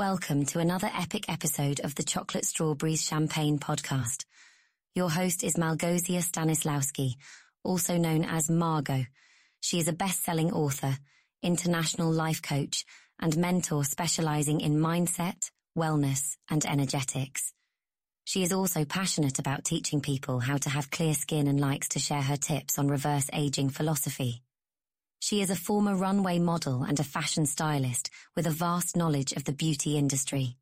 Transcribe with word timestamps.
Welcome 0.00 0.46
to 0.46 0.60
another 0.60 0.90
epic 0.98 1.26
episode 1.28 1.80
of 1.80 1.94
the 1.94 2.02
Chocolate 2.02 2.46
Strawberries 2.46 3.04
Champagne 3.04 3.58
podcast. 3.58 4.24
Your 4.94 5.10
host 5.10 5.44
is 5.44 5.56
Malgosia 5.56 6.22
Stanislawski, 6.24 7.16
also 7.62 7.98
known 7.98 8.24
as 8.24 8.48
Margo. 8.48 9.04
She 9.60 9.78
is 9.78 9.88
a 9.88 9.92
best-selling 9.92 10.54
author, 10.54 10.96
international 11.42 12.10
life 12.10 12.40
coach, 12.40 12.86
and 13.20 13.36
mentor 13.36 13.84
specializing 13.84 14.62
in 14.62 14.80
mindset, 14.80 15.50
wellness, 15.76 16.38
and 16.48 16.64
energetics. 16.64 17.52
She 18.24 18.42
is 18.42 18.54
also 18.54 18.86
passionate 18.86 19.38
about 19.38 19.66
teaching 19.66 20.00
people 20.00 20.40
how 20.40 20.56
to 20.56 20.70
have 20.70 20.90
clear 20.90 21.12
skin 21.12 21.46
and 21.46 21.60
likes 21.60 21.90
to 21.90 21.98
share 21.98 22.22
her 22.22 22.38
tips 22.38 22.78
on 22.78 22.88
reverse 22.88 23.28
aging 23.34 23.68
philosophy. 23.68 24.40
She 25.20 25.42
is 25.42 25.50
a 25.50 25.56
former 25.56 25.94
runway 25.94 26.38
model 26.38 26.82
and 26.82 26.98
a 26.98 27.04
fashion 27.04 27.44
stylist 27.44 28.08
with 28.34 28.46
a 28.46 28.50
vast 28.50 28.96
knowledge 28.96 29.32
of 29.32 29.44
the 29.44 29.52
beauty 29.52 29.98
industry. 29.98 30.56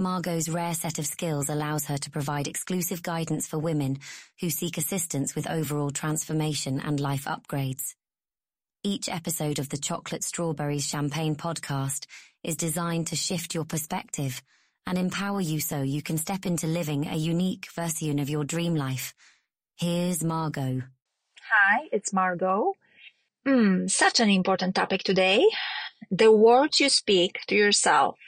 Margo's 0.00 0.48
rare 0.48 0.74
set 0.74 0.98
of 0.98 1.06
skills 1.06 1.48
allows 1.48 1.86
her 1.86 1.96
to 1.96 2.10
provide 2.10 2.48
exclusive 2.48 3.04
guidance 3.04 3.46
for 3.46 3.58
women 3.58 3.98
who 4.40 4.50
seek 4.50 4.78
assistance 4.78 5.36
with 5.36 5.48
overall 5.48 5.90
transformation 5.90 6.80
and 6.80 6.98
life 6.98 7.24
upgrades. 7.24 7.94
Each 8.82 9.08
episode 9.08 9.60
of 9.60 9.68
the 9.68 9.78
Chocolate 9.78 10.24
Strawberries 10.24 10.86
Champagne 10.86 11.36
podcast 11.36 12.06
is 12.42 12.56
designed 12.56 13.06
to 13.08 13.16
shift 13.16 13.54
your 13.54 13.64
perspective 13.64 14.42
and 14.86 14.98
empower 14.98 15.40
you 15.40 15.60
so 15.60 15.82
you 15.82 16.02
can 16.02 16.18
step 16.18 16.46
into 16.46 16.66
living 16.66 17.06
a 17.06 17.16
unique 17.16 17.68
version 17.74 18.18
of 18.18 18.28
your 18.28 18.42
dream 18.42 18.74
life. 18.74 19.14
Here's 19.76 20.24
Margo. 20.24 20.82
Hi, 21.42 21.88
it's 21.92 22.12
Margo. 22.12 22.72
Mm, 23.46 23.90
such 23.90 24.20
an 24.20 24.28
important 24.30 24.74
topic 24.74 25.02
today. 25.02 25.46
The 26.10 26.32
words 26.32 26.80
you 26.80 26.88
speak 26.88 27.40
to 27.48 27.54
yourself 27.54 28.18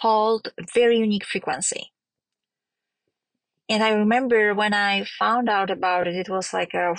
hold 0.00 0.52
very 0.74 0.98
unique 0.98 1.24
frequency. 1.24 1.92
And 3.68 3.82
I 3.82 3.90
remember 3.90 4.54
when 4.54 4.74
I 4.74 5.04
found 5.18 5.48
out 5.48 5.70
about 5.70 6.06
it, 6.06 6.14
it 6.14 6.28
was 6.28 6.52
like 6.52 6.74
a, 6.74 6.94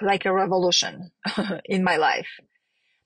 like 0.02 0.26
a 0.26 0.32
revolution 0.32 1.10
in 1.64 1.82
my 1.82 1.96
life. 1.96 2.28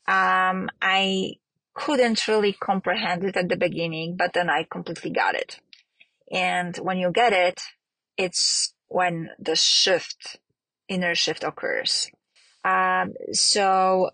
Um, 0.09 0.69
I 0.81 1.35
couldn't 1.75 2.27
really 2.27 2.53
comprehend 2.53 3.25
it 3.25 3.37
at 3.37 3.49
the 3.49 3.57
beginning, 3.57 4.17
but 4.17 4.33
then 4.33 4.51
I 4.51 4.67
completely 4.71 5.11
got 5.11 5.35
it. 5.35 5.61
And 6.31 6.77
when 6.79 6.99
you 6.99 7.11
get 7.11 7.33
it, 7.33 7.61
it's 8.17 8.75
when 8.89 9.31
the 9.39 9.57
shift, 9.57 10.39
inner 10.89 11.15
shift 11.15 11.45
occurs. 11.45 12.11
Um, 13.03 13.15
so 13.33 14.11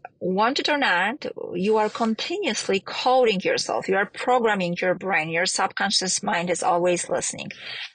it 0.58 0.68
or 0.68 0.78
not, 0.78 1.26
you 1.54 1.76
are 1.76 1.88
continuously 1.88 2.80
coding 2.80 3.40
yourself. 3.40 3.88
You 3.88 3.96
are 3.96 4.06
programming 4.06 4.76
your 4.80 4.94
brain. 4.94 5.28
Your 5.28 5.46
subconscious 5.46 6.22
mind 6.22 6.50
is 6.50 6.62
always 6.62 7.08
listening. 7.08 7.50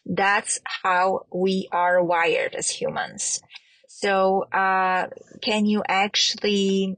That's 0.05 0.59
how 0.83 1.25
we 1.33 1.67
are 1.71 2.03
wired 2.03 2.55
as 2.55 2.69
humans. 2.69 3.41
So, 3.87 4.43
uh, 4.51 5.07
can 5.41 5.65
you 5.65 5.83
actually 5.87 6.97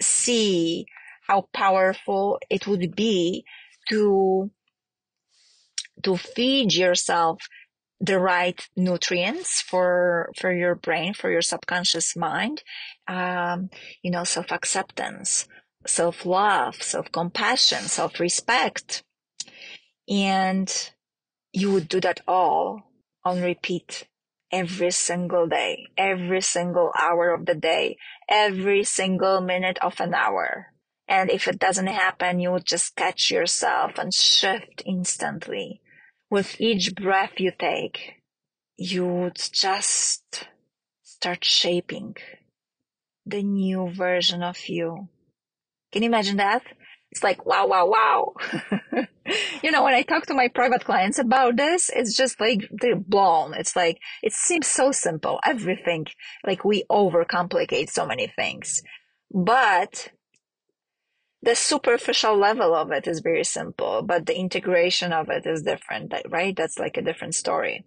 see 0.00 0.86
how 1.26 1.48
powerful 1.52 2.40
it 2.50 2.66
would 2.66 2.96
be 2.96 3.44
to, 3.90 4.50
to 6.02 6.16
feed 6.16 6.74
yourself 6.74 7.42
the 8.02 8.18
right 8.18 8.68
nutrients 8.76 9.62
for 9.62 10.32
for 10.36 10.52
your 10.52 10.74
brain 10.74 11.14
for 11.14 11.30
your 11.30 11.40
subconscious 11.40 12.16
mind 12.16 12.64
um, 13.06 13.70
you 14.02 14.10
know 14.10 14.24
self-acceptance 14.24 15.46
self-love 15.86 16.82
self-compassion 16.82 17.78
self-respect. 17.78 19.04
And 20.08 20.90
you 21.52 21.72
would 21.72 21.88
do 21.88 22.00
that 22.00 22.20
all 22.26 22.90
on 23.24 23.40
repeat 23.40 24.08
every 24.50 24.90
single 24.90 25.46
day 25.46 25.86
every 25.96 26.40
single 26.40 26.90
hour 27.00 27.32
of 27.32 27.46
the 27.46 27.54
day 27.54 27.96
every 28.28 28.82
single 28.82 29.40
minute 29.40 29.78
of 29.80 30.00
an 30.00 30.12
hour. 30.12 30.72
And 31.06 31.30
if 31.30 31.46
it 31.46 31.60
doesn't 31.60 31.86
happen 31.86 32.40
you 32.40 32.50
would 32.50 32.66
just 32.66 32.96
catch 32.96 33.30
yourself 33.30 33.96
and 33.96 34.12
shift 34.12 34.82
instantly 34.84 35.81
with 36.32 36.58
each 36.58 36.94
breath 36.94 37.34
you 37.36 37.52
take, 37.58 38.14
you 38.78 39.06
would 39.06 39.36
just 39.52 40.46
start 41.02 41.44
shaping 41.44 42.16
the 43.26 43.42
new 43.42 43.90
version 43.90 44.42
of 44.42 44.66
you. 44.66 45.08
Can 45.92 46.02
you 46.02 46.08
imagine 46.08 46.38
that? 46.38 46.62
It's 47.10 47.22
like, 47.22 47.44
wow, 47.44 47.66
wow, 47.66 47.86
wow. 47.86 48.32
you 49.62 49.70
know, 49.70 49.84
when 49.84 49.92
I 49.92 50.00
talk 50.00 50.24
to 50.24 50.34
my 50.34 50.48
private 50.48 50.86
clients 50.86 51.18
about 51.18 51.58
this, 51.58 51.90
it's 51.94 52.16
just 52.16 52.40
like 52.40 52.66
they're 52.80 52.96
blown. 52.96 53.52
It's 53.52 53.76
like, 53.76 53.98
it 54.22 54.32
seems 54.32 54.68
so 54.68 54.90
simple. 54.90 55.38
Everything, 55.44 56.06
like 56.46 56.64
we 56.64 56.84
overcomplicate 56.90 57.90
so 57.90 58.06
many 58.06 58.32
things. 58.34 58.82
But 59.30 60.08
the 61.42 61.56
superficial 61.56 62.36
level 62.36 62.74
of 62.74 62.92
it 62.92 63.08
is 63.08 63.20
very 63.20 63.44
simple, 63.44 64.02
but 64.02 64.26
the 64.26 64.38
integration 64.38 65.12
of 65.12 65.28
it 65.28 65.44
is 65.44 65.62
different, 65.62 66.14
right? 66.28 66.54
That's 66.56 66.78
like 66.78 66.96
a 66.96 67.02
different 67.02 67.34
story. 67.34 67.84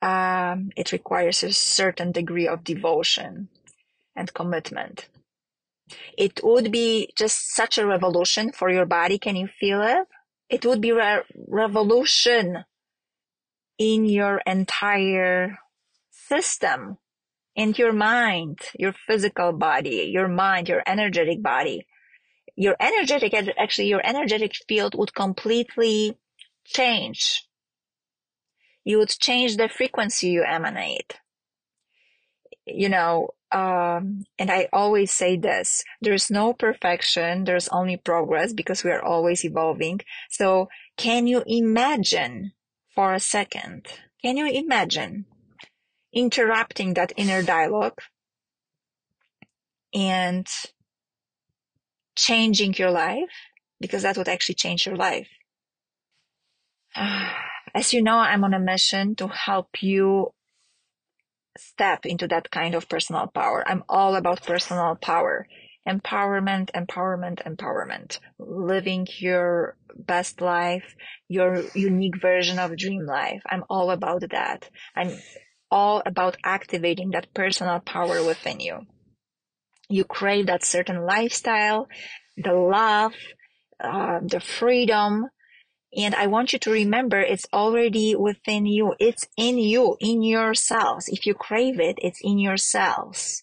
Um, 0.00 0.70
it 0.76 0.92
requires 0.92 1.42
a 1.42 1.52
certain 1.52 2.12
degree 2.12 2.48
of 2.48 2.64
devotion 2.64 3.48
and 4.16 4.32
commitment. 4.32 5.08
It 6.16 6.40
would 6.42 6.72
be 6.72 7.10
just 7.16 7.54
such 7.54 7.76
a 7.76 7.86
revolution 7.86 8.52
for 8.52 8.70
your 8.70 8.86
body. 8.86 9.18
Can 9.18 9.36
you 9.36 9.48
feel 9.48 9.82
it? 9.82 10.06
It 10.48 10.64
would 10.64 10.80
be 10.80 10.90
a 10.90 11.22
revolution 11.48 12.64
in 13.78 14.04
your 14.06 14.40
entire 14.46 15.58
system 16.10 16.96
and 17.56 17.78
your 17.78 17.92
mind, 17.92 18.58
your 18.78 18.92
physical 18.92 19.52
body, 19.52 20.10
your 20.12 20.28
mind, 20.28 20.68
your 20.68 20.82
energetic 20.86 21.42
body, 21.42 21.86
your 22.56 22.76
energetic, 22.80 23.34
actually 23.58 23.88
your 23.88 24.04
energetic 24.04 24.52
field 24.68 24.94
would 24.96 25.14
completely 25.14 26.16
change. 26.64 27.46
You 28.84 28.98
would 28.98 29.08
change 29.08 29.56
the 29.56 29.68
frequency 29.68 30.28
you 30.28 30.44
emanate. 30.44 31.14
You 32.66 32.88
know, 32.88 33.30
um, 33.52 34.24
and 34.38 34.50
I 34.50 34.68
always 34.72 35.12
say 35.12 35.36
this, 35.36 35.84
there's 36.00 36.30
no 36.30 36.52
perfection. 36.52 37.44
There's 37.44 37.68
only 37.68 37.96
progress 37.96 38.52
because 38.52 38.82
we 38.82 38.90
are 38.90 39.02
always 39.02 39.44
evolving. 39.44 40.00
So 40.28 40.68
can 40.96 41.26
you 41.26 41.44
imagine 41.46 42.52
for 42.94 43.14
a 43.14 43.20
second? 43.20 43.86
Can 44.22 44.36
you 44.36 44.46
imagine 44.46 45.26
interrupting 46.14 46.94
that 46.94 47.12
inner 47.16 47.42
dialogue 47.42 47.98
and 49.92 50.46
changing 52.16 52.74
your 52.74 52.90
life 52.90 53.30
because 53.80 54.02
that 54.02 54.16
would 54.16 54.28
actually 54.28 54.54
change 54.54 54.86
your 54.86 54.96
life. 54.96 55.28
As 57.74 57.92
you 57.92 58.02
know, 58.02 58.18
I'm 58.18 58.44
on 58.44 58.54
a 58.54 58.60
mission 58.60 59.16
to 59.16 59.26
help 59.28 59.82
you 59.82 60.32
step 61.58 62.06
into 62.06 62.28
that 62.28 62.50
kind 62.50 62.74
of 62.74 62.88
personal 62.88 63.26
power. 63.26 63.64
I'm 63.66 63.84
all 63.88 64.14
about 64.14 64.44
personal 64.44 64.96
power, 64.96 65.46
empowerment, 65.88 66.70
empowerment, 66.72 67.42
empowerment, 67.42 68.18
living 68.38 69.06
your 69.18 69.76
best 69.96 70.40
life, 70.40 70.94
your 71.28 71.64
unique 71.74 72.20
version 72.20 72.58
of 72.58 72.76
dream 72.76 73.06
life. 73.06 73.42
I'm 73.48 73.64
all 73.68 73.90
about 73.90 74.22
that. 74.30 74.68
I'm 74.96 75.16
all 75.70 76.02
about 76.06 76.36
activating 76.44 77.10
that 77.10 77.32
personal 77.34 77.80
power 77.80 78.24
within 78.24 78.60
you. 78.60 78.86
You 79.88 80.04
crave 80.04 80.46
that 80.46 80.64
certain 80.64 81.04
lifestyle, 81.04 81.88
the 82.36 82.52
love, 82.54 83.12
uh, 83.80 84.20
the 84.22 84.40
freedom. 84.40 85.28
And 85.96 86.14
I 86.14 86.26
want 86.26 86.52
you 86.52 86.58
to 86.60 86.70
remember 86.70 87.20
it's 87.20 87.46
already 87.52 88.16
within 88.16 88.66
you. 88.66 88.94
It's 88.98 89.26
in 89.36 89.58
you, 89.58 89.96
in 90.00 90.22
your 90.22 90.54
cells. 90.54 91.08
If 91.08 91.26
you 91.26 91.34
crave 91.34 91.78
it, 91.78 91.98
it's 91.98 92.20
in 92.22 92.38
your 92.38 92.56
cells. 92.56 93.42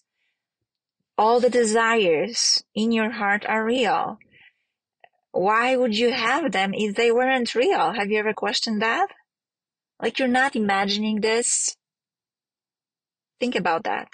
All 1.16 1.40
the 1.40 1.50
desires 1.50 2.62
in 2.74 2.92
your 2.92 3.10
heart 3.10 3.44
are 3.46 3.64
real. 3.64 4.18
Why 5.30 5.76
would 5.76 5.96
you 5.96 6.12
have 6.12 6.52
them 6.52 6.74
if 6.74 6.94
they 6.94 7.10
weren't 7.10 7.54
real? 7.54 7.92
Have 7.92 8.10
you 8.10 8.18
ever 8.18 8.34
questioned 8.34 8.82
that? 8.82 9.08
Like 10.00 10.18
you're 10.18 10.28
not 10.28 10.56
imagining 10.56 11.20
this. 11.20 11.76
Think 13.42 13.56
about 13.56 13.82
that. 13.82 14.06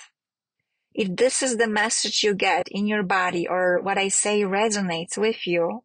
If 0.95 1.15
this 1.15 1.43
is 1.43 1.59
the 1.59 1.69
message 1.69 2.25
you 2.25 2.35
get 2.35 2.67
in 2.71 2.87
your 2.87 3.03
body 3.03 3.47
or 3.47 3.79
what 3.79 3.99
I 3.99 4.09
say 4.09 4.41
resonates 4.41 5.19
with 5.19 5.47
you, 5.47 5.85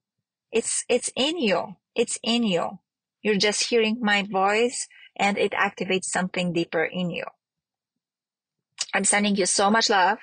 it's, 0.49 0.85
it's 0.87 1.09
in 1.13 1.37
you. 1.37 1.75
It's 1.93 2.17
in 2.23 2.43
you. 2.43 2.79
You're 3.21 3.35
just 3.35 3.69
hearing 3.69 3.97
my 3.99 4.23
voice 4.23 4.87
and 5.17 5.37
it 5.37 5.51
activates 5.51 6.05
something 6.05 6.53
deeper 6.53 6.85
in 6.85 7.09
you. 7.09 7.25
I'm 8.93 9.03
sending 9.03 9.35
you 9.35 9.45
so 9.45 9.69
much 9.69 9.89
love. 9.89 10.19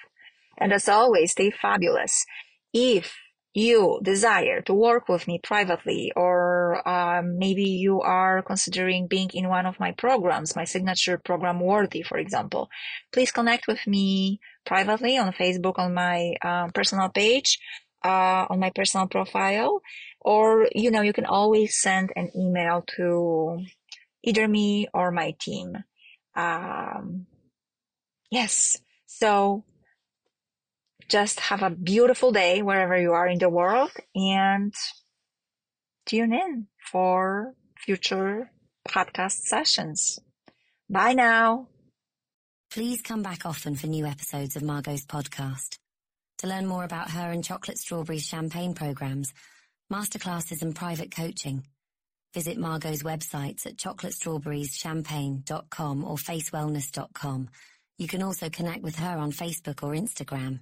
And 0.57 0.73
as 0.73 0.89
always, 0.89 1.33
stay 1.33 1.51
fabulous. 1.51 2.25
If 2.73 3.19
you 3.53 4.01
desire 4.03 4.63
to 4.63 4.73
work 4.73 5.11
with 5.11 5.27
me 5.27 5.39
privately, 5.43 6.11
or 6.17 6.60
um, 6.87 7.39
maybe 7.39 7.65
you 7.65 8.01
are 8.01 8.43
considering 8.43 9.07
being 9.07 9.31
in 9.35 9.49
one 9.49 9.67
of 9.67 9.81
my 9.81 9.93
programs, 9.93 10.57
my 10.57 10.65
signature 10.65 11.19
program 11.19 11.61
Worthy, 11.61 12.03
for 12.03 12.19
example, 12.19 12.69
please 13.13 13.33
connect 13.33 13.67
with 13.67 13.87
me 13.87 14.41
privately 14.65 15.19
on 15.19 15.33
Facebook 15.33 15.79
on 15.79 15.95
my 15.95 16.35
um, 16.43 16.71
personal 16.71 17.09
page, 17.09 17.59
uh, 18.05 18.47
on 18.49 18.59
my 18.59 18.71
personal 18.71 19.07
profile, 19.07 19.81
or, 20.21 20.69
you 20.75 20.91
know, 20.91 21.03
you 21.03 21.13
can 21.13 21.27
always 21.27 21.81
send 21.81 22.11
an 22.17 22.31
email 22.37 22.85
to 22.97 23.65
either 24.23 24.47
me 24.47 24.89
or 24.93 25.11
my 25.11 25.35
team. 25.41 25.77
Um, 26.35 27.27
yes. 28.31 28.79
So 29.07 29.65
just 31.09 31.41
have 31.41 31.63
a 31.63 31.71
beautiful 31.71 32.31
day 32.31 32.63
wherever 32.63 32.97
you 32.97 33.13
are 33.13 33.27
in 33.27 33.39
the 33.39 33.49
world 33.49 33.91
and 34.15 34.73
tune 36.07 36.33
in 36.33 36.67
for 36.91 37.55
future 37.79 38.51
podcast 38.89 39.43
sessions. 39.43 40.19
Bye 40.89 41.13
now. 41.15 41.67
Please 42.71 43.03
come 43.03 43.23
back 43.23 43.45
often 43.47 43.75
for 43.75 43.89
new 43.89 44.07
episodes 44.07 44.57
of 44.57 44.63
Margo's 44.63 45.05
podcast. 45.05 45.77
To 46.39 46.47
learn 46.47 46.67
more 46.67 46.85
about 46.85 47.11
her 47.11 47.31
and 47.31 47.45
Chocolate 47.45 47.77
Strawberries 47.79 48.25
champagne 48.25 48.73
programs, 48.75 49.35
masterclasses 49.93 50.63
and 50.63 50.75
private 50.75 51.15
coaching, 51.15 51.67
visit 52.33 52.57
Margo's 52.57 53.03
websites 53.03 53.67
at 53.67 53.77
chocolatestrawberrieschampagne.com 53.77 56.05
or 56.05 56.17
facewellness.com. 56.17 57.49
You 57.99 58.09
can 58.09 58.23
also 58.23 58.49
connect 58.49 58.83
with 58.83 58.97
her 58.97 59.19
on 59.19 59.33
Facebook 59.33 59.83
or 59.83 59.93
Instagram. 59.93 60.61